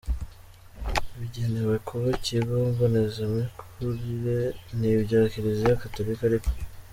[1.19, 4.39] bigenewe kuba ikigo mbonezamikurire.
[4.77, 6.49] Ni ibya Kiliziya Gatolika ariko